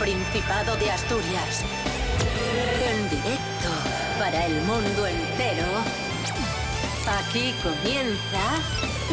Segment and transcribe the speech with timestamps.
[0.00, 1.62] Principado de Asturias.
[2.88, 3.68] En directo
[4.18, 5.66] para el mundo entero.
[7.06, 8.40] Aquí comienza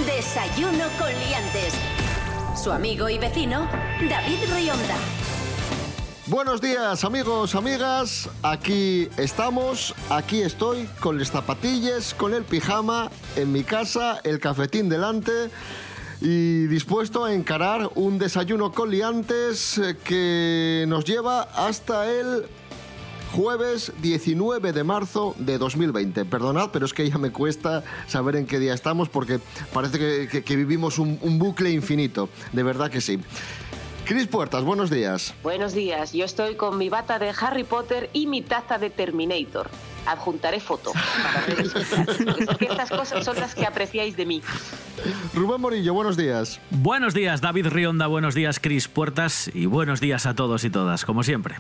[0.06, 1.74] Desayuno con Liantes.
[2.56, 3.68] Su amigo y vecino,
[4.10, 4.96] David Rionda.
[6.28, 13.52] Buenos días amigos, amigas, aquí estamos, aquí estoy con las zapatillas, con el pijama, en
[13.52, 15.50] mi casa, el cafetín delante
[16.22, 22.46] y dispuesto a encarar un desayuno con liantes eh, que nos lleva hasta el
[23.32, 26.26] jueves 19 de marzo de 2020.
[26.26, 29.40] Perdonad, pero es que ya me cuesta saber en qué día estamos porque
[29.74, 33.20] parece que, vivimos un, un bucle infinito, de verdad que sí.
[34.06, 35.34] Cris Puertas, buenos días.
[35.44, 39.70] Buenos días, yo estoy con mi bata de Harry Potter y mi taza de Terminator.
[40.08, 44.42] Adjuntaré foto para redes sociales, porque estas cosas son las que apreciáis de mí.
[45.34, 46.60] Rubén Morillo, buenos días.
[46.72, 51.06] Buenos días, David Rionda, buenos días, Cris Puertas, y buenos días a todos y todas,
[51.06, 51.56] como siempre.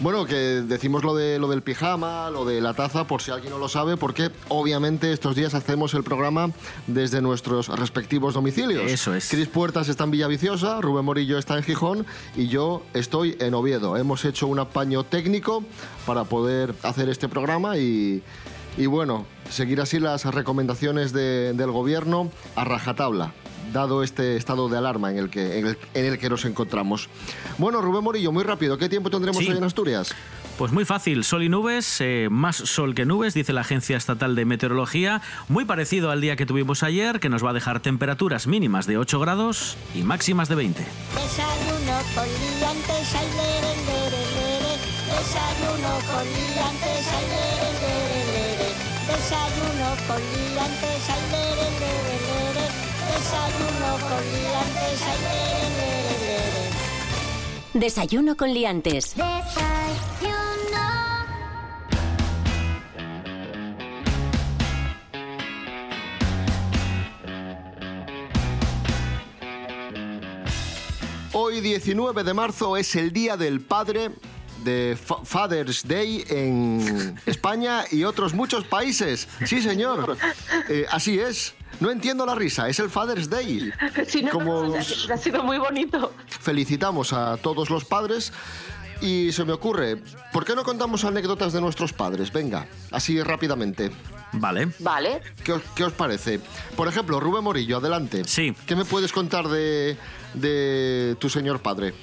[0.00, 3.52] Bueno, que decimos lo, de, lo del pijama, lo de la taza, por si alguien
[3.52, 6.50] no lo sabe, porque obviamente estos días hacemos el programa
[6.86, 8.90] desde nuestros respectivos domicilios.
[8.90, 9.28] Eso es.
[9.28, 13.98] Cris Puertas está en Villaviciosa, Rubén Morillo está en Gijón y yo estoy en Oviedo.
[13.98, 15.64] Hemos hecho un apaño técnico
[16.06, 18.22] para poder hacer este programa y,
[18.78, 23.34] y bueno, seguir así las recomendaciones de- del gobierno a rajatabla
[23.72, 27.08] dado este estado de alarma en el, que, en, el, en el que nos encontramos.
[27.58, 29.50] Bueno, Rubén Morillo, muy rápido, ¿qué tiempo tendremos Sí.
[29.50, 30.12] hoy en Asturias?
[30.58, 34.34] Pues muy fácil, sol y nubes, eh, más sol que nubes, dice la Agencia Estatal
[34.36, 38.46] de Meteorología, muy parecido al día que tuvimos ayer, que nos va a dejar temperaturas
[38.46, 40.80] mínimas de 8 grados y máximas de 20.
[41.14, 44.72] Desayuno con liantes, ay, lere, lere, lere.
[45.08, 48.68] Desayuno con liantes, ay, lere, lere, lere.
[49.08, 52.19] Desayuno con liantes, ay, lere, lere, lere.
[53.30, 55.20] Desayuno con liantes, ay.
[57.80, 59.14] Desayuno con Liantes.
[59.14, 60.80] Desayuno.
[71.32, 74.10] Hoy 19 de marzo es el Día del Padre
[74.64, 79.28] de Fa- Father's Day en España y otros muchos países.
[79.46, 80.16] Sí, señor.
[80.68, 81.54] Eh, así es.
[81.78, 83.70] No entiendo la risa, es el Father's Day.
[84.06, 86.12] Si no, Como no, ha ha sido muy bonito.
[86.28, 88.32] felicitamos a todos los padres
[89.00, 89.96] y se me ocurre,
[90.32, 92.30] ¿por qué no contamos anécdotas de nuestros padres?
[92.32, 93.90] Venga, así rápidamente.
[94.32, 94.68] Vale.
[94.78, 96.38] Vale, ¿Qué os, qué os parece?
[96.76, 98.22] Por ejemplo, Rubén Morillo, adelante.
[98.26, 98.54] Sí.
[98.66, 99.96] ¿Qué me puedes contar de,
[100.34, 101.94] de tu señor padre?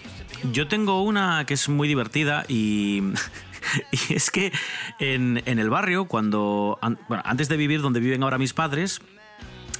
[0.51, 3.01] Yo tengo una que es muy divertida y,
[4.09, 4.51] y es que
[4.99, 9.01] en, en el barrio, cuando an- bueno, antes de vivir donde viven ahora mis padres,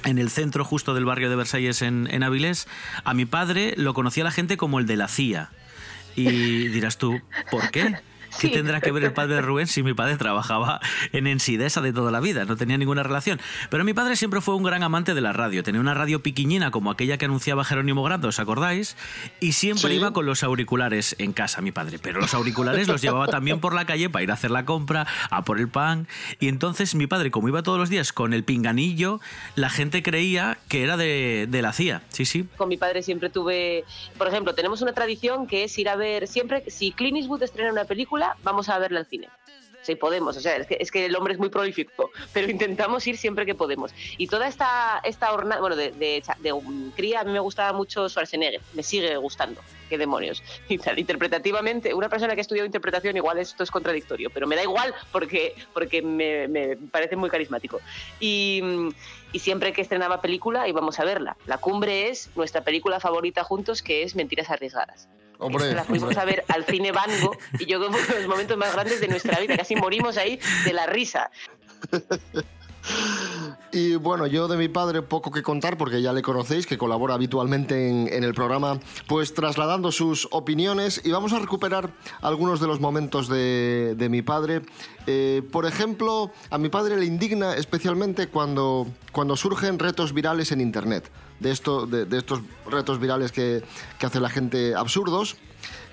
[0.04, 4.24] en el centro justo del barrio de Versalles en, en a mi padre lo conocía
[4.24, 5.50] la gente como el de la CIA.
[6.16, 7.20] Y dirás tú,
[7.50, 7.96] ¿por qué?
[8.40, 8.50] ¿Qué Sí.
[8.52, 10.80] tendrá que ver el padre de Rubén si mi padre trabajaba
[11.12, 12.44] en Ensidesa de toda la vida?
[12.44, 13.40] No tenía ninguna relación.
[13.70, 15.62] Pero mi padre siempre fue un gran amante de la radio.
[15.62, 18.96] Tenía una radio piquiñina como aquella que anunciaba Jerónimo Grande, ¿os acordáis?
[19.40, 19.96] Y siempre Sí.
[19.96, 21.98] iba con los auriculares en casa, mi padre.
[21.98, 25.06] Pero los auriculares los llevaba también por la calle para ir a hacer la compra,
[25.30, 26.06] a por el pan.
[26.40, 29.20] Y entonces mi padre, como iba todos los días con el pinganillo,
[29.54, 32.02] la gente creía que era de, de la CIA.
[32.10, 32.46] Sí, sí.
[32.56, 33.84] con mi padre siempre tuve,
[34.16, 37.72] por ejemplo, tenemos una tradición que es ir a ver, siempre, si Clint Eastwood estrena
[37.72, 39.28] una película, vamos a verla al cine.
[39.82, 43.06] Si podemos, o sea, es que, es que el hombre es muy prolífico, pero intentamos
[43.06, 43.92] ir siempre que podemos.
[44.16, 46.54] Y toda esta, esta hornada, bueno, de, de, de,
[46.94, 50.42] cría, a mí me gustaba mucho Schwarzenegger, me sigue gustando, qué demonios.
[50.68, 54.56] Y tal, interpretativamente, una persona que ha estudiado interpretación, igual esto es contradictorio, pero me
[54.56, 57.80] da igual porque, porque me, me parece muy carismático.
[58.20, 58.62] Y,
[59.32, 61.36] y siempre que estrenaba película íbamos a verla.
[61.46, 65.08] La cumbre es nuestra película favorita juntos, que es Mentiras Arriesgadas.
[65.38, 68.72] Hombre, la fuimos a ver al cine Bango y yo creo que los momentos más
[68.72, 69.56] grandes de nuestra vida.
[69.56, 71.30] Casi morimos ahí de la risa.
[73.70, 77.14] Y bueno, yo de mi padre poco que contar porque ya le conocéis, que colabora
[77.14, 81.90] habitualmente en, el programa, pues trasladando sus opiniones y vamos a recuperar
[82.22, 84.62] algunos de los momentos de, mi padre.
[85.06, 90.62] Eh, por ejemplo, a mi padre le indigna especialmente cuando, cuando surgen retos virales en
[90.62, 93.62] Internet, de estos retos virales que,
[93.98, 95.36] que hace la gente absurdos.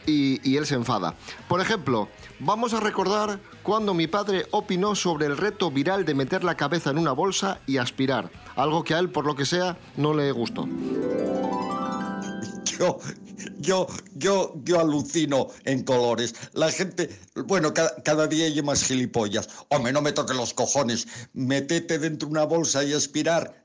[0.06, 1.16] Y, él se enfada.
[1.48, 2.10] Por ejemplo,
[2.40, 6.92] vamos a recordar cuando mi padre opinó sobre el reto viral de meter la cabeza
[6.92, 10.32] en una bolsa y aspirar, algo que a él, por lo que sea, no le
[10.32, 10.68] gustó.
[12.78, 13.00] Yo,
[13.60, 16.36] yo, yo, yo alucino en colores.
[16.54, 17.10] La gente,
[17.46, 19.48] bueno, cada, día hay más gilipollas.
[19.70, 21.08] Hombre, no me toques los cojones.
[21.34, 23.64] Metete dentro de una bolsa y aspirar.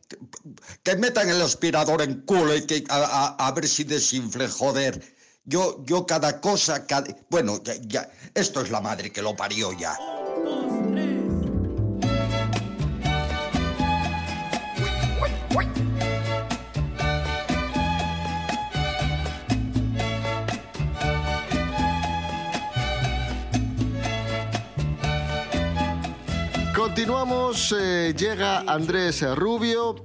[0.84, 5.02] Que metan el aspirador en culo y que a ver si desinfle, joder.
[5.44, 7.16] Yo, yo cada cosa, cada...
[7.30, 9.96] bueno, ya, ya, esto es la madre que lo parió ya.
[26.74, 30.04] Continuamos, eh, llega Andrés Rubio.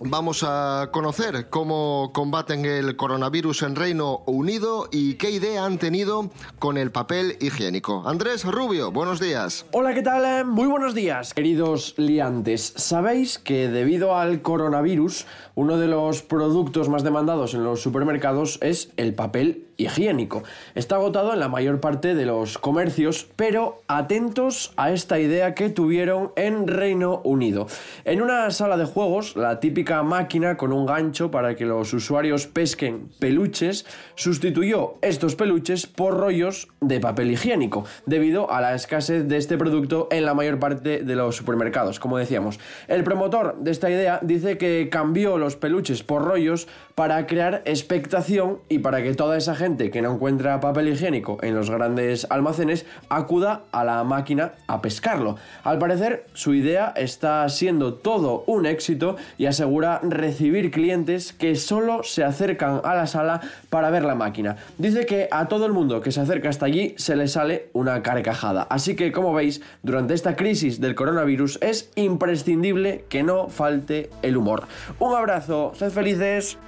[0.00, 6.30] Vamos a conocer cómo combaten el coronavirus en Reino Unido y qué idea han tenido
[6.58, 8.02] con el papel higiénico.
[8.04, 9.66] Andrés Rubio, buenos días.
[9.70, 10.24] Hola, ¿qué tal?
[10.24, 12.74] Eh, Muy buenos días, queridos liantes.
[12.76, 18.90] Sabéis que debido al coronavirus, uno de los productos más demandados en los supermercados es
[18.96, 20.42] el papel higiénico.
[20.74, 25.70] Está agotado en la mayor parte de los comercios, pero atentos a esta idea que
[25.70, 27.66] tuvieron en Reino Unido.
[28.04, 32.46] En una sala de juegos, la típica máquina con un gancho para que los usuarios
[32.46, 39.36] pesquen peluches sustituyó estos peluches por rollos de papel higiénico, debido a la escasez de
[39.36, 42.58] este producto en la mayor parte de los supermercados, como decíamos.
[42.88, 48.58] El promotor de esta idea dice que cambió los peluches por rollos para crear expectación
[48.68, 52.86] y para que toda esa gente que no encuentra papel higiénico en los grandes almacenes
[53.08, 55.36] acuda a la máquina a pescarlo.
[55.64, 62.02] Al parecer, su idea está siendo todo un éxito y asegura recibir clientes que solo
[62.02, 63.40] se acercan a la sala
[63.70, 64.56] para ver la máquina.
[64.78, 68.02] Dice que a todo el mundo que se acerca hasta allí se le sale una
[68.02, 68.66] carcajada.
[68.70, 74.36] Así que, como veis, durante esta crisis del coronavirus es imprescindible que no falte el
[74.36, 74.64] humor.
[74.98, 76.58] Un abrazo, sed felices.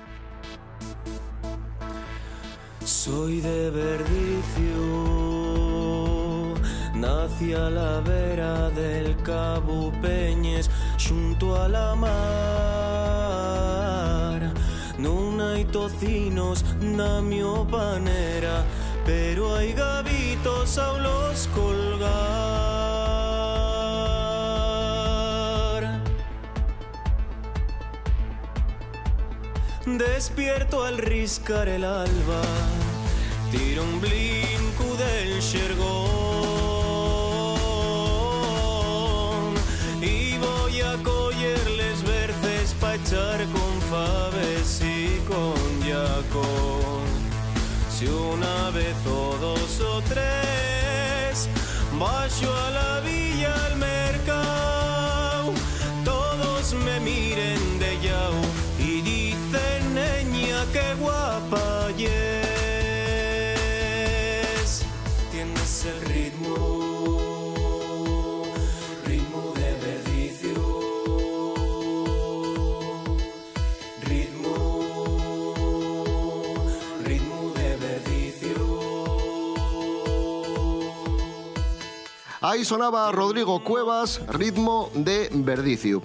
[2.87, 4.85] Soy de Verdicio,
[6.95, 12.13] nací a la vera del Cabo Peñes, junto a la mar.
[14.99, 17.21] Non hai tocinos na
[17.69, 18.65] panera,
[19.05, 22.96] pero hai gavitos a los colgar.
[29.87, 32.43] Despierto al riscar el alba,
[33.53, 35.87] tiro un blinco del xergón.
[40.03, 45.55] Y voy a cogerles verces pa' echar con faves y con
[45.87, 47.07] yacón.
[47.89, 51.49] Si una vez o dos o tres,
[51.93, 54.66] bajo a la villa al mercado,
[82.49, 86.01] Ahí sonaba Rodrigo Cuevas, ritmo de Verdicio.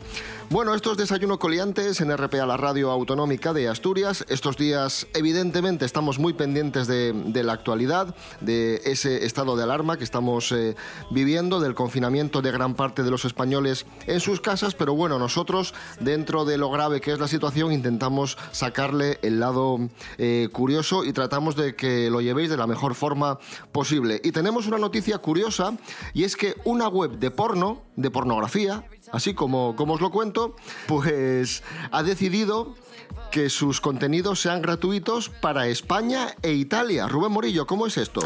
[0.51, 4.25] Bueno, estos desayuno coliantes en RPA, la radio autonómica de Asturias.
[4.27, 9.97] Estos días, evidentemente, estamos muy pendientes de, de la actualidad, de ese estado de alarma
[9.97, 10.75] que estamos eh,
[11.09, 14.75] viviendo, del confinamiento de gran parte de los españoles en sus casas.
[14.75, 19.79] Pero bueno, nosotros, dentro de lo grave que es la situación, intentamos sacarle el lado
[20.17, 23.39] eh, curioso y tratamos de que lo llevéis de la mejor forma
[23.71, 24.19] posible.
[24.21, 25.77] Y tenemos una noticia curiosa
[26.13, 30.55] y es que una web de porno, de pornografía, así como, como os lo cuento,
[30.87, 32.75] pues ha decidido
[33.31, 37.07] que sus contenidos sean gratuitos para España e Italia.
[37.07, 38.21] Rubén Morillo, ¿cómo es esto?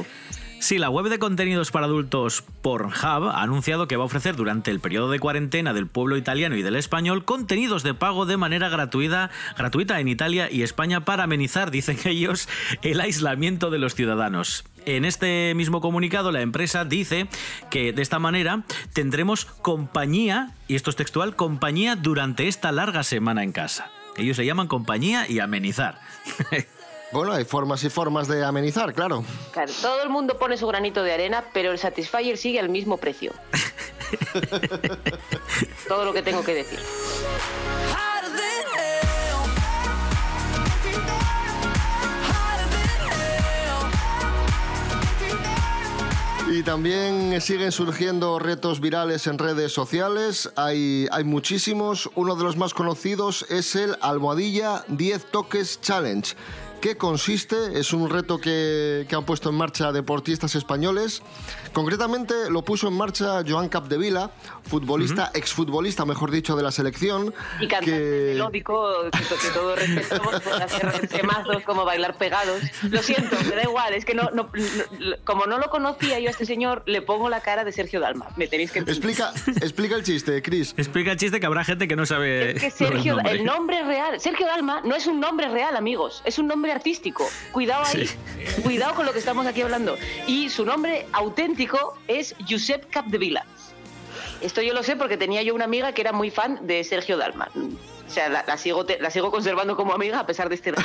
[0.60, 4.72] Sí, la web de contenidos para adultos Pornhub ha anunciado que va a ofrecer durante
[4.72, 8.70] el periodo de cuarentena del pueblo italiano y del español contenidos de pago de manera
[8.70, 12.50] gratuita, gratuita en Italia y España para amenizar, dicen ellos,
[12.82, 14.64] el aislamiento de los ciudadanos.
[14.86, 17.28] En este mismo comunicado, la empresa dice
[17.72, 18.64] que de esta manera
[18.94, 23.90] tendremos compañía, y esto es textual, compañía durante esta larga semana en casa.
[24.16, 26.00] Ellos le llaman compañía y amenizar.
[27.12, 29.24] Bueno, hay formas y formas de amenizar, claro.
[29.54, 32.98] Claro, todo el mundo pone su granito de arena, pero el Satisfyer sigue al mismo
[32.98, 33.32] precio.
[35.88, 36.80] todo lo que tengo que decir.
[46.56, 50.50] Y también siguen surgiendo retos virales en redes sociales.
[50.56, 52.10] Hay, hay muchísimos.
[52.16, 56.34] Uno de los más conocidos es el Almohadilla 10 Toques Challenge,
[56.80, 57.78] qué consiste.
[57.78, 61.22] Es un reto que, que han puesto en marcha deportistas españoles.
[61.76, 64.32] Concretamente lo puso en marcha Joan Capdevila,
[64.64, 67.34] futbolista, exfutbolista, mejor dicho, de la selección.
[67.60, 72.62] Y cantante que- melódico, que, que todo respetamos, puede hacer temazos como bailar pegados.
[72.90, 76.30] Lo siento, me da igual, es que no, no- no- como no lo conocía yo
[76.30, 78.28] a este señor, le pongo la cara de Sergio Dalma.
[78.38, 78.96] Me tenéis que entender.
[78.96, 80.74] Explica, explica el chiste, Chris.
[80.78, 83.32] Explica el chiste que habrá gente que no sabe Es que el Sergio, nombre.
[83.34, 87.28] el nombre real, Sergio Dalma no es un nombre real, amigos, es un nombre artístico.
[87.52, 88.10] Cuidado ahí,
[88.64, 89.98] cuidado con lo que estamos aquí hablando.
[90.26, 91.65] Y su nombre auténtico
[92.08, 93.46] es Josep Capdevila.
[94.42, 97.18] Esto yo lo sé porque tenía yo una amiga que era muy fan de Sergio
[97.18, 97.50] Dalma.
[97.56, 100.74] O sea, la, sigo, te- la sigo conservando como amiga a pesar de este.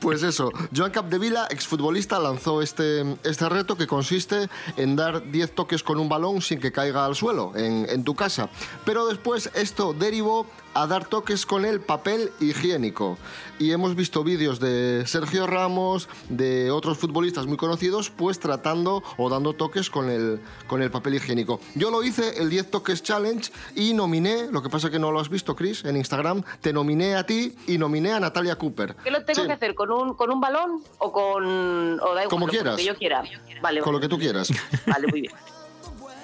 [0.00, 5.82] Pues eso, Joan Capdevila, exfutbolista, lanzó este, este reto que consiste en dar 10 toques
[5.82, 8.48] con un balón sin que caiga al suelo en, en tu casa.
[8.84, 13.16] Pero después esto derivó a dar toques con el papel higiénico.
[13.58, 19.30] Y hemos visto vídeos de Sergio Ramos, de otros futbolistas muy conocidos, pues tratando o
[19.30, 21.60] dando toques con el, con el papel higiénico.
[21.74, 25.20] Yo lo hice, el 10 toques challenge, y nominé, lo que pasa que no lo
[25.20, 28.96] has visto, Chris, en Instagram, te nominé a ti y nominé a Natalia Cooper.
[29.04, 29.46] ¿Qué lo tengo Sí.
[29.46, 29.74] que hacer?
[29.74, 32.00] ¿Con un, ¿Con un balón o con.?
[32.00, 32.76] O da igual, Como lo quieras.
[32.76, 33.22] que yo quiera.
[33.62, 34.48] Vale, Con lo que tú quieras.
[34.86, 35.32] Vale, muy bien.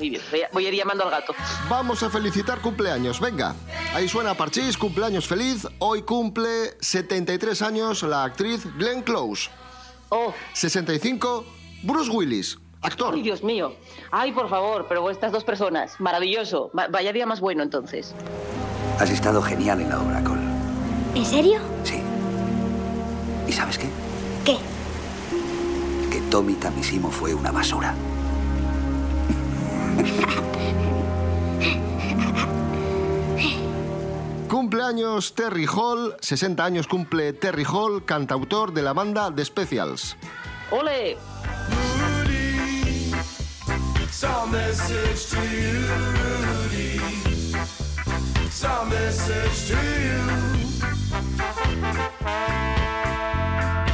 [0.00, 0.22] Muy bien.
[0.30, 1.34] Voy a, voy a ir llamando al gato.
[1.68, 3.20] Vamos a felicitar cumpleaños.
[3.20, 3.54] Venga,
[3.94, 5.66] ahí suena Parchís, cumpleaños feliz.
[5.78, 9.50] Hoy cumple 73 años la actriz Glenn Close.
[10.08, 11.44] Oh, 65,
[11.84, 13.14] Bruce Willis, actor.
[13.14, 13.74] ay, Dios mío.
[14.10, 15.92] Ay, por favor, pero estas dos personas.
[16.00, 16.70] Maravilloso.
[16.76, 18.12] Va- Vaya día más bueno entonces.
[18.98, 20.40] Has estado genial en la obra, Cole.
[21.14, 21.60] ¿En serio?
[21.84, 22.00] Sí.
[23.46, 23.88] ¿Y sabes qué?
[24.44, 24.58] ¿Qué?
[26.10, 27.94] Que Tommy Tamisimo fue una basura.
[34.48, 40.16] Cumpleaños Terry Hall, 60 años cumple Terry Hall, cantautor de la banda The Specials.
[40.70, 41.16] ¡Ole!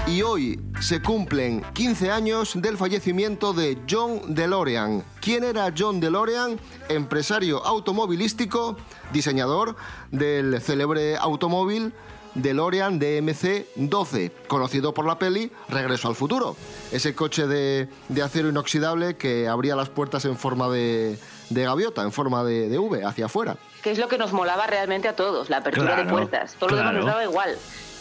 [0.06, 5.02] Y hoy se cumplen 15 años del fallecimiento de John DeLorean.
[5.20, 6.60] ¿Quién era John DeLorean?
[6.88, 8.76] Empresario automovilístico,
[9.12, 9.74] diseñador
[10.12, 11.92] del célebre automóvil
[12.34, 16.54] DeLorean DMC-12, conocido por la peli Regreso al Futuro.
[16.92, 21.18] Ese coche de, de acero inoxidable que abría las puertas en forma de,
[21.50, 23.56] de gaviota, en forma de, de V, hacia afuera.
[23.82, 26.54] Que es lo que nos molaba realmente a todos, la apertura de puertas.
[26.58, 27.56] Todo lo demás nos daba igual.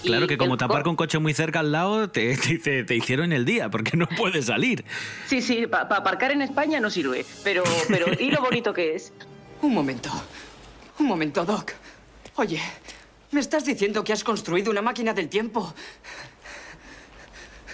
[0.05, 2.95] Claro que como te aparca un coche muy cerca al lado, te, te, te- te
[2.95, 4.85] hicieron el día, porque no puedes salir.
[5.27, 7.25] Sí, sí, para aparcar en España no sirve.
[7.43, 9.11] Pero, pero ¿y lo bonito que es?
[9.61, 10.09] Un momento.
[10.99, 11.71] Un momento, Doc.
[12.35, 12.61] Oye,
[13.31, 15.73] ¿me estás diciendo que has construido una máquina del tiempo?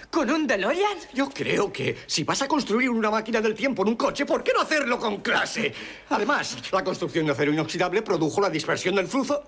[0.10, 0.98] ¿Con un DeLorean?
[1.14, 4.44] Yo creo que si vas a construir una máquina del tiempo en un coche, ¿por
[4.44, 5.74] qué no hacerlo con clase?
[6.10, 9.42] Además, la construcción de acero inoxidable produjo la dispersión del flujo.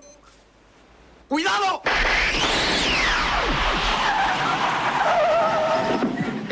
[1.28, 1.82] ¡Cuidado!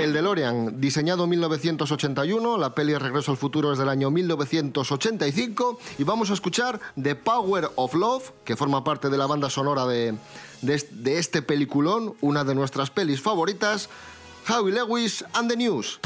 [0.02, 6.04] El DeLorean, diseñado en 1981, la peli Regreso al Futuro es del año 1985 y
[6.04, 10.16] vamos a escuchar The Power of Love, que forma parte de la banda sonora de,
[10.64, 13.90] de de este peliculón, una de nuestras pelis favoritas,
[14.50, 16.00] Howie Lewis and the News.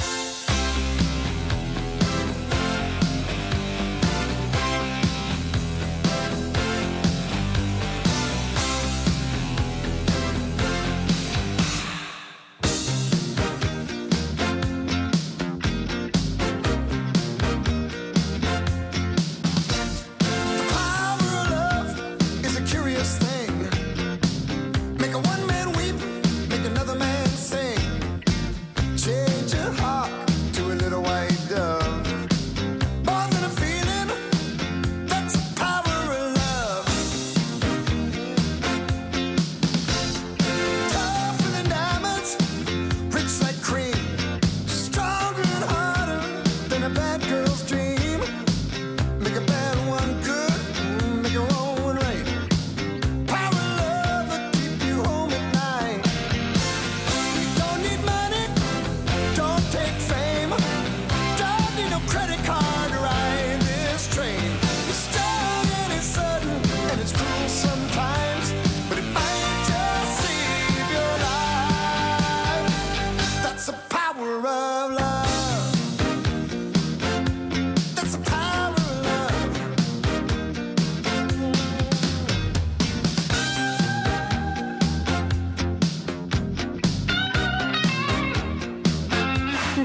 [29.45, 29.94] Make a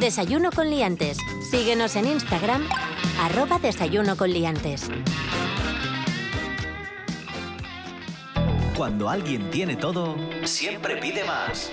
[0.00, 1.18] Desayuno con liantes.
[1.50, 2.66] Síguenos en Instagram,
[3.20, 4.88] arroba desayuno con liantes.
[8.74, 11.70] Cuando alguien tiene todo, siempre pide más.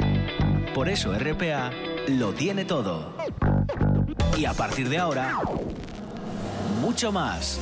[0.75, 1.71] Por eso RPA
[2.09, 3.13] lo tiene todo.
[4.37, 5.39] Y a partir de ahora,
[6.81, 7.61] mucho más.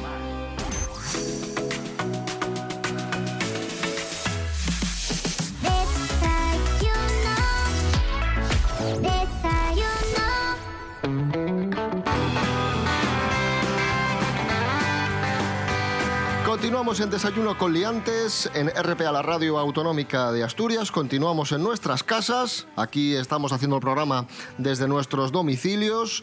[16.99, 20.91] En Desayuno con Liantes, en RPA, la radio autonómica de Asturias.
[20.91, 22.67] Continuamos en nuestras casas.
[22.75, 26.21] Aquí estamos haciendo el programa desde nuestros domicilios.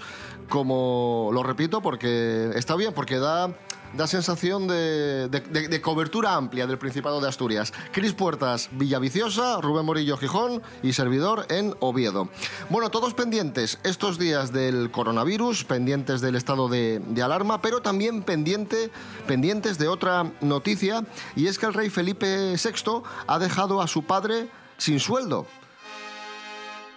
[0.51, 3.57] Como lo repito, porque está bien, porque da,
[3.95, 7.73] da sensación de, de- cobertura amplia del Principado de Asturias.
[7.93, 12.29] Cris Puertas, Villaviciosa, Rubén Morillo, Gijón y servidor en Oviedo.
[12.71, 18.23] Bueno, todos pendientes estos días del coronavirus, pendientes del estado de, de alarma, pero también
[18.23, 18.91] pendiente,
[19.27, 21.05] pendientes de otra noticia,
[21.37, 25.47] y es que el rey Felipe VI ha dejado a su padre sin sueldo.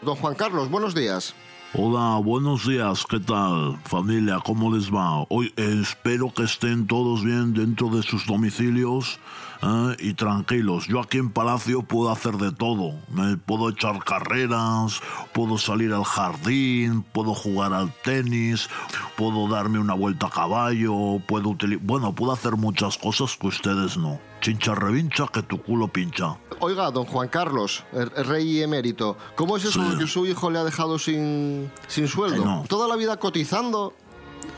[0.02, 1.34] Don Juan Carlos, buenos días.
[1.74, 4.40] Hola, buenos días, ¿qué tal familia?
[4.44, 5.26] ¿Cómo les va?
[5.30, 9.22] Hoy eh, espero que estén todos bien dentro de sus domicilios
[9.64, 9.96] ¿eh?
[10.00, 10.88] y tranquilos.
[10.88, 12.92] Yo aquí en Palacio puedo hacer de todo.
[13.10, 15.00] Me puedo echar carreras,
[15.32, 18.70] puedo salir al jardín, puedo jugar al tenis,
[19.16, 21.86] puedo darme una vuelta a caballo, puedo utilizar...
[21.86, 24.20] Bueno, puedo hacer muchas cosas que ustedes no.
[24.42, 26.36] Chincha revincha que tu culo pincha.
[26.60, 29.98] Oiga, don Juan Carlos, el el rey emérito, ¿cómo es eso Sí.
[30.00, 32.44] que su hijo le ha dejado sin, sin sueldo?
[32.44, 32.64] No.
[32.68, 33.94] Toda la vida cotizando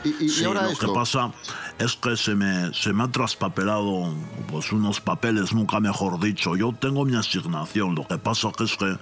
[0.04, 0.86] y, y- y Sí, ahora lo esto.
[0.88, 1.32] que pasa
[1.78, 4.12] es que se me, se me ha traspapelado
[4.48, 6.56] pues unos papeles, nunca mejor dicho.
[6.56, 8.96] Yo tengo mi asignación, lo que pasa que es que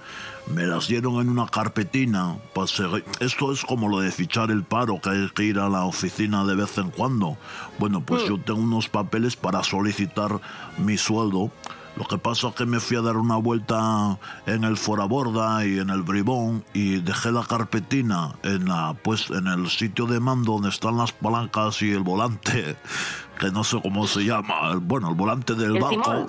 [0.47, 2.37] me las dieron en una carpetina.
[2.53, 5.69] para seguir- Esto es como lo de fichar el paro, que hay que ir a
[5.69, 7.37] la oficina de vez en cuando.
[7.79, 10.39] Bueno, pues yo tengo unos papeles para solicitar
[10.77, 11.51] mi sueldo.
[11.95, 15.77] Lo que pasa es que me fui a dar una vuelta en el Foraborda y
[15.77, 20.53] en el Bribón y dejé la carpetina en la pues en el sitio de mando
[20.53, 22.75] donde están las palancas y el volante,
[23.39, 26.01] que no sé cómo se llama, el- bueno, el volante del El barco.
[26.01, 26.27] timón.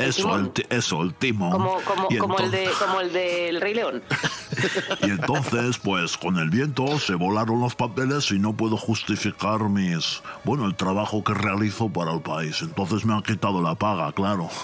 [0.00, 1.50] Eso, el, eso, el timón.
[1.52, 4.02] Como, como, Y como, el de, entonces- como el del Rey León.
[5.02, 10.22] y entonces, pues con el viento se volaron los papeles y no puedo justificar mis,
[10.44, 12.62] bueno, el trabajo que realizo para el país.
[12.62, 14.48] Entonces me han quitado la paga, claro.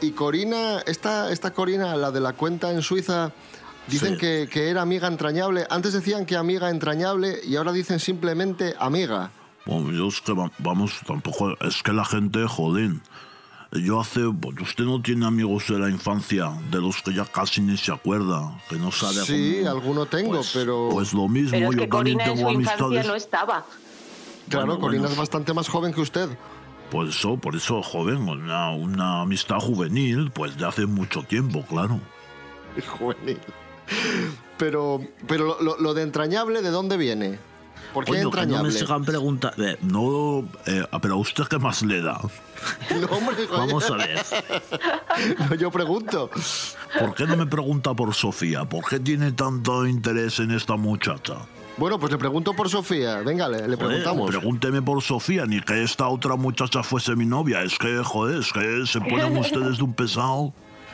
[0.00, 3.30] Y Corina, esta, esta Corina, la de la cuenta en Suiza,
[3.86, 4.18] dicen Sí.
[4.18, 5.64] que, que era amiga entrañable.
[5.70, 9.30] Antes decían que amiga entrañable y ahora dicen simplemente amiga.
[9.64, 13.00] Bueno, yo es que va- vamos, tampoco es que la gente, jodín.
[13.72, 17.62] Yo hace, pues, usted no tiene amigos de la infancia, de los que ya casi
[17.62, 20.88] ni se acuerda, que no sabe Sí, cómo- alguno tengo, pero...
[20.92, 23.06] Pues lo mismo, Pero es yo que también Corina en tengo su infancia amistades.
[23.08, 23.64] no estaba.
[24.50, 25.12] Claro, Bueno, Corina bueno.
[25.14, 26.28] es bastante más joven que usted.
[26.90, 31.98] Por eso, por eso, joven, una, una amistad juvenil, pues de hace mucho tiempo, claro.
[32.98, 33.38] Juvenil.
[34.58, 37.38] Pero, pero lo de entrañable, ¿de dónde viene?
[37.92, 39.62] ¿Por qué que no me sigan preguntando.
[39.82, 42.20] no, eh, pero a usted qué más le da.
[42.90, 43.48] No, hombre, joder.
[43.50, 44.22] Vamos a ver.
[45.50, 46.30] No, yo pregunto.
[46.98, 48.64] ¿Por qué no me pregunta por Sofía?
[48.64, 51.34] ¿Por qué tiene tanto interés en esta muchacha?
[51.76, 53.16] Bueno, pues le pregunto por Sofía.
[53.22, 54.30] Venga, le, le Joder, preguntamos.
[54.30, 57.62] pregúnteme por Sofía, ni que esta otra muchacha fuese mi novia.
[57.62, 60.52] Es que, joder, es que se ponen ustedes de un pesado.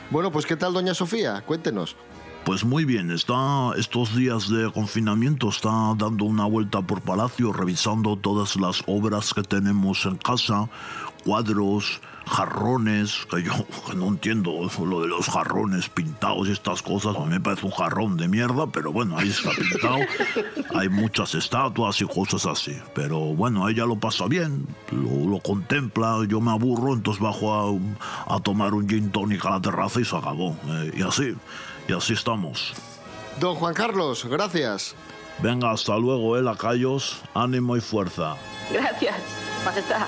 [0.09, 1.43] Bueno, pues ¿qué tal, doña Sofía?
[1.45, 1.95] Cuéntenos.
[2.45, 8.15] Pues muy bien, está estos días de confinamiento, está dando una vuelta por Palacio, revisando
[8.15, 10.67] todas las obras que tenemos en casa,
[11.23, 13.51] cuadros, jarrones, que yo
[13.87, 14.51] que no entiendo
[14.85, 18.27] lo de los jarrones pintados y estas cosas, a mí me parece un jarrón de
[18.27, 19.99] mierda, pero bueno, ahí está pintado,
[20.75, 26.19] hay muchas estatuas y cosas así, pero bueno, ella lo pasa bien, lo, lo contempla,
[26.27, 30.05] yo me aburro, entonces bajo a, a tomar un gin tonic a la terraza y
[30.05, 31.35] se acabó, eh, y así,
[31.87, 32.73] y así estamos.
[33.39, 34.95] Don Juan Carlos, gracias.
[35.41, 38.35] Venga, hasta luego, eh, lacayos, ánimo y fuerza.
[38.71, 39.15] Gracias,
[39.63, 40.07] majestad.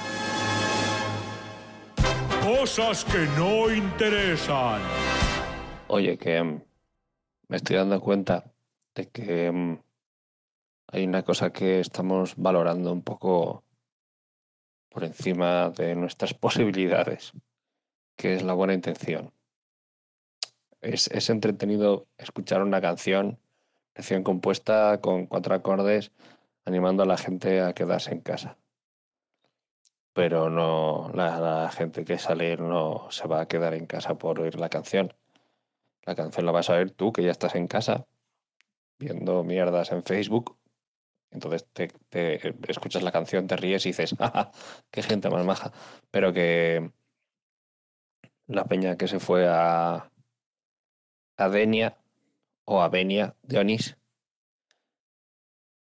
[2.60, 4.82] Cosas que no interesan.
[5.88, 6.62] Oye, que mm,
[7.48, 8.44] me estoy dando cuenta
[8.94, 9.80] de que mm,
[10.88, 13.64] hay una cosa que estamos valorando un poco
[14.90, 17.32] por encima de nuestras posibilidades,
[18.18, 19.32] que es la buena intención.
[20.82, 23.40] Es, es entretenido escuchar una canción
[23.96, 26.12] recién compuesta con cuatro acordes
[26.66, 28.58] animando a la gente a quedarse en casa.
[30.14, 34.60] Pero no, la, gente que sale no se va a quedar en casa por oír
[34.60, 35.14] la canción.
[36.04, 38.06] La canción la vas a oír tú, que ya estás en casa,
[39.00, 40.58] viendo mierdas en Facebook.
[41.32, 41.90] Entonces te,
[42.70, 44.52] escuchas la canción, te ríes y dices, ¡ah,
[44.92, 45.72] qué gente más maja!
[46.12, 46.92] Pero que
[48.48, 50.12] la peña que se fue a,
[51.38, 51.48] a
[52.66, 53.98] o a Benia de Onís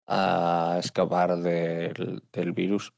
[0.07, 2.94] a escapar del virus,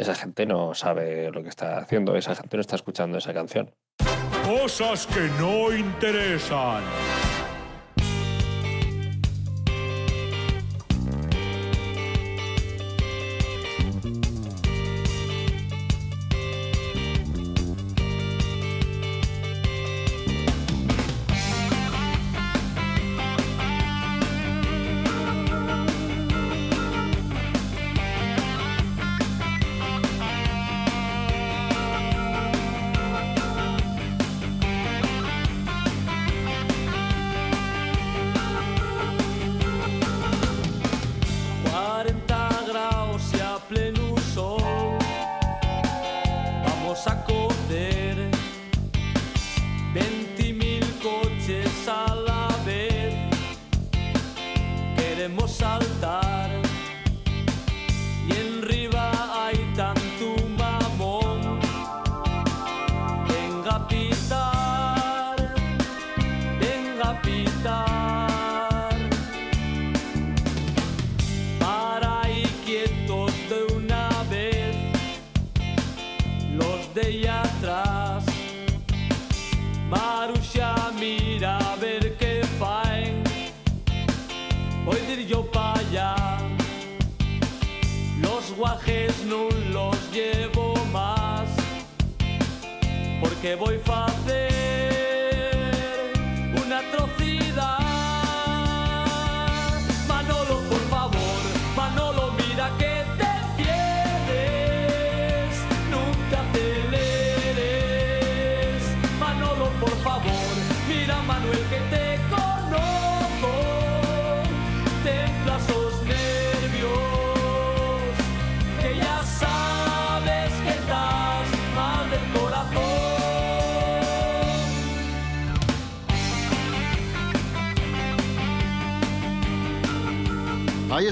[0.00, 3.74] esa gente no sabe lo que está haciendo, esa gente no está escuchando esa canción.
[4.46, 6.82] Cosas que no interesan.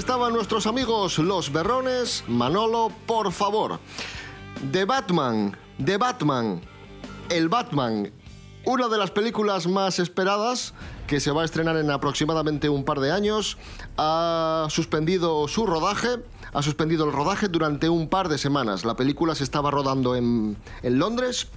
[0.09, 2.23] Estaban nuestros amigos los berrones.
[2.27, 3.79] Manolo, por favor.
[4.71, 6.61] The Batman, The Batman,
[7.29, 8.11] El Batman,
[8.65, 10.73] una de las películas más esperadas
[11.05, 13.59] que se va a estrenar en aproximadamente un par de años,
[13.97, 16.07] ha suspendido su rodaje,
[16.53, 18.85] ha suspendido el rodaje durante un par de semanas.
[18.85, 21.49] La película se estaba rodando en, en Londres,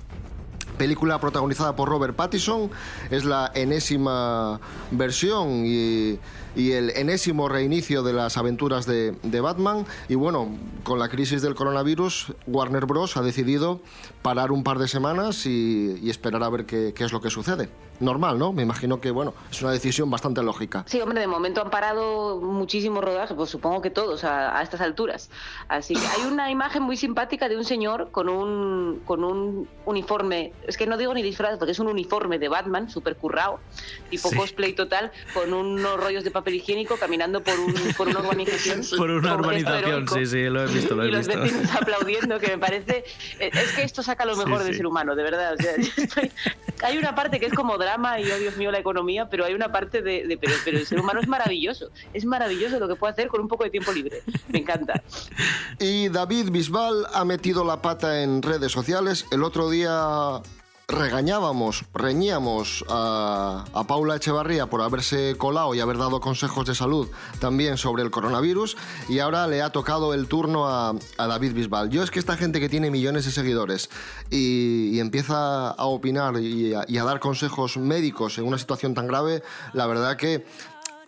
[0.76, 2.70] película protagonizada por Robert Pattinson.
[3.10, 6.18] Es la enésima versión y,
[6.54, 9.86] el enésimo reinicio de las aventuras de, de Batman.
[10.08, 10.48] Y bueno,
[10.84, 13.16] con la crisis del coronavirus, Warner Bros.
[13.16, 13.80] ha decidido
[14.20, 17.70] parar un par de semanas y, esperar a ver qué es lo que sucede.
[18.02, 18.52] Normal, ¿no?
[18.52, 20.84] Me imagino que, bueno, es una decisión bastante lógica.
[20.86, 24.80] Sí, hombre, de momento han parado muchísimo rodaje, pues supongo que todos a, a estas
[24.80, 25.30] alturas.
[25.68, 30.52] Así que hay una imagen muy simpática de un señor con un, con un uniforme,
[30.66, 33.60] es que no digo ni disfraz, porque es un uniforme de Batman, súper currado,
[34.10, 34.36] tipo Sí.
[34.36, 38.82] cosplay total, con unos rollos de papel higiénico caminando por, un, por una urbanización.
[38.98, 42.48] Por una urbanización, sí, sí, lo he visto, lo he y los vecinos aplaudiendo, que
[42.48, 43.04] me parece...
[43.38, 44.78] eh, Es que esto saca lo Sí, mejor del sí.
[44.78, 45.54] ser humano, de verdad.
[45.54, 46.30] o sea, estoy-
[46.82, 49.54] hay una parte que es como drama y, oh Dios mío, la economía, pero hay
[49.54, 50.38] una parte de...
[50.40, 51.90] pero el ser humano es maravilloso.
[52.12, 54.22] Es maravilloso lo que puede hacer con un poco de tiempo libre.
[54.48, 55.02] Me encanta.
[55.78, 59.26] Y David Bisbal ha metido la pata en redes sociales.
[59.30, 60.40] El otro día
[60.92, 67.08] regañábamos, reñíamos a, Paula Echevarría por haberse colado y haber dado consejos de salud
[67.40, 68.76] también sobre el coronavirus
[69.08, 71.90] y ahora le ha tocado el turno a, David Bisbal.
[71.90, 73.90] Yo es que esta gente que tiene millones de seguidores
[74.30, 78.94] y, y empieza a opinar y a, y a dar consejos médicos en una situación
[78.94, 80.44] tan grave, la verdad que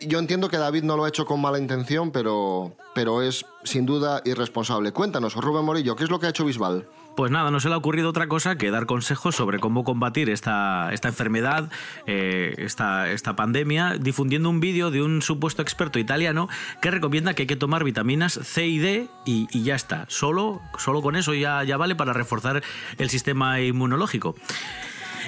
[0.01, 3.87] yo entiendo que David no lo ha hecho con mala intención, pero, pero es sin
[3.87, 4.92] duda irresponsable.
[4.92, 6.87] Cuéntanos, Rubén Morillo, ¿qué es lo que ha hecho Bisbal?
[7.16, 10.29] Pues nada, no se le ha ocurrido otra cosa que dar consejos sobre cómo combatir
[10.31, 11.70] esta, esta enfermedad,
[12.07, 16.48] eh, esta, esta pandemia, difundiendo un vídeo de un supuesto experto italiano
[16.83, 20.07] que recomienda que hay que tomar vitaminas C y D y, y ya está.
[20.09, 22.64] Solo, solo con eso ya, ya vale para reforzar
[22.98, 24.35] el sistema inmunológico.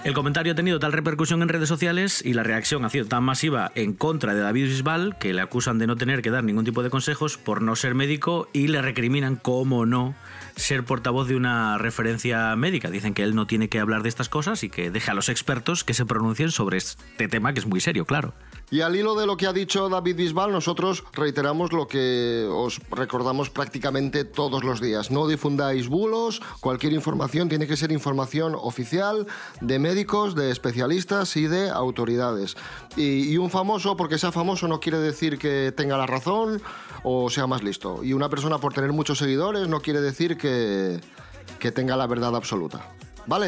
[0.04, 3.24] El comentario ha tenido tal repercusión en redes sociales y la reacción ha sido tan
[3.24, 6.64] masiva en contra de David Bisbal que le acusan de no tener que dar ningún
[6.64, 10.14] tipo de consejos por no ser médico y le recriminan, cómo no,
[10.56, 12.90] ser portavoz de una referencia médica.
[12.90, 15.28] Dicen que él no tiene que hablar de estas cosas y que deje a los
[15.28, 18.34] expertos que se pronuncien sobre este tema que es muy serio, claro.
[18.68, 22.80] Y al hilo de lo que ha dicho David Bisbal, nosotros reiteramos lo que os
[22.90, 25.12] recordamos prácticamente todos los días.
[25.12, 29.28] No difundáis bulos, cualquier información tiene que ser información oficial
[29.60, 32.56] de médicos, de especialistas y de autoridades.
[32.96, 36.60] Y, un famoso, porque sea famoso, no quiere decir que tenga la razón
[37.04, 38.02] o sea más listo.
[38.02, 41.00] Y una persona por tener muchos seguidores no quiere decir que,
[41.60, 42.96] que tenga la verdad absoluta.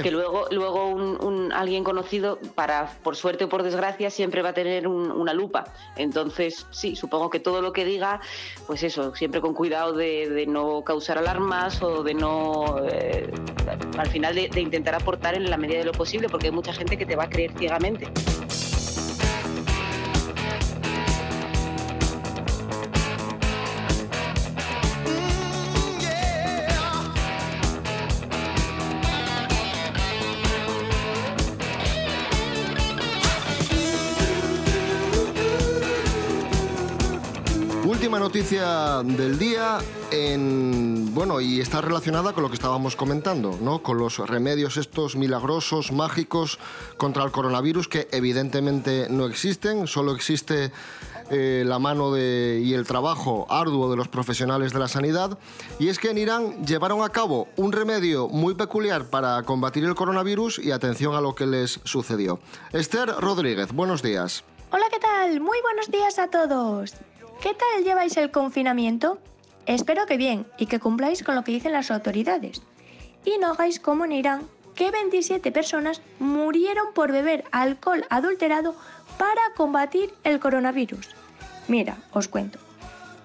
[0.03, 4.53] Que luego, luego un, alguien conocido, para, por suerte o por desgracia, siempre va a
[4.55, 5.64] tener un- una lupa.
[5.97, 8.21] Entonces, sí, supongo que todo lo que diga,
[8.67, 13.31] pues eso, siempre con cuidado de, no causar alarmas o de no, eh,
[13.97, 16.97] al final, de intentar aportar en la medida de lo posible, porque hay mucha gente
[16.99, 18.09] que te va a creer ciegamente.
[38.38, 39.79] Noticia del día
[40.12, 43.83] en bueno y está relacionada con lo que estábamos comentando, ¿no?
[43.83, 46.61] Con los remedios estos milagrosos, mágicos
[46.98, 50.70] contra el coronavirus que evidentemente no existen, solo existe
[51.31, 55.37] eh, la mano de, y el trabajo arduo de los profesionales de la sanidad.
[55.81, 59.96] Y es que en Irán llevaron a cabo un remedio muy peculiar para combatir el
[59.96, 62.38] coronavirus y atención a lo que les sucedió.
[62.72, 64.44] Esther Rodríguez, buenos días.
[64.70, 65.40] Hola, ¿qué tal?
[65.40, 66.94] Muy buenos días a todos.
[67.40, 69.18] ¿Qué tal lleváis el confinamiento?
[69.66, 72.62] Espero que bien y que cumpláis con lo que dicen las autoridades.
[73.24, 74.42] Y no hagáis como en Irán,
[74.74, 78.74] que 27 personas murieron por beber alcohol adulterado
[79.18, 81.11] para combatir el coronavirus.
[81.68, 82.59] Mira, os cuento.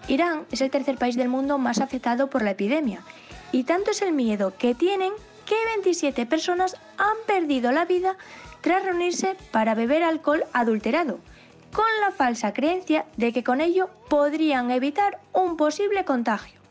[0.08, 3.02] Irán es el tercer país del mundo más afectado por la epidemia
[3.52, 5.14] y tanto es el miedo que tienen
[5.48, 8.16] que 27 personas han perdido la vida
[8.62, 11.20] tras reunirse para beber alcohol adulterado,
[11.74, 16.62] con la falsa creencia de que con ello podrían evitar un posible contagio.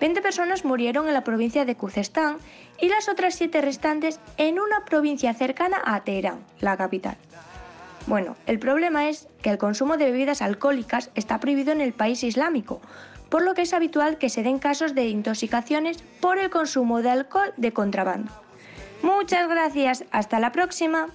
[0.00, 2.38] 20 personas murieron en la provincia de Kuzestán
[2.80, 7.16] y las otras 7 restantes en una provincia cercana a Teherán, la capital.
[8.06, 12.22] Bueno, el problema es que el consumo de bebidas alcohólicas está prohibido en el país
[12.22, 12.80] islámico,
[13.28, 17.10] por lo que es habitual que se den casos de intoxicaciones por el consumo de
[17.10, 18.32] alcohol de contrabando.
[19.02, 21.08] Muchas gracias, hasta la próxima.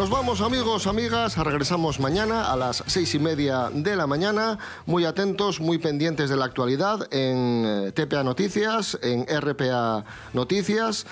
[0.00, 5.04] Nos vamos amigos, amigas, regresamos mañana a las seis y media de la mañana, muy
[5.04, 11.04] atentos, muy pendientes de la actualidad en eh, TPA Noticias, en RPA Noticias,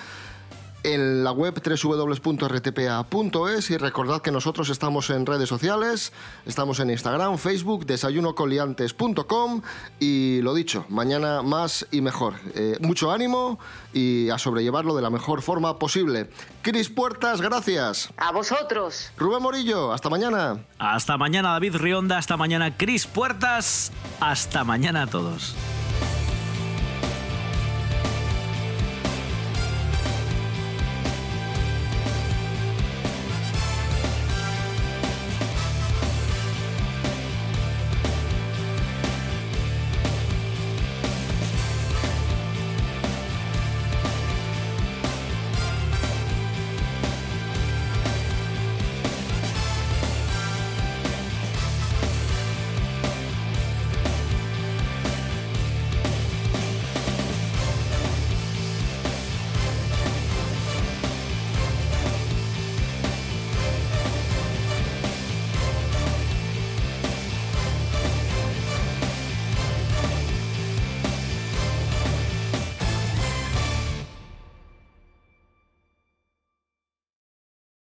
[0.83, 6.13] en la web www.rtpa.es y recordad que nosotros estamos en redes sociales,
[6.45, 9.61] estamos en Instagram, Facebook, desayunocoliantes.com
[9.99, 12.35] y lo dicho, mañana más y mejor.
[12.55, 13.59] Eh, mucho ánimo
[13.93, 16.29] y a sobrellevarlo de la mejor forma posible.
[16.61, 18.09] Cris Puertas, gracias.
[18.17, 19.11] A vosotros.
[19.17, 20.59] Rubén Morillo, hasta mañana.
[20.77, 25.55] Hasta mañana David Rionda, hasta mañana Cris Puertas, hasta mañana a todos.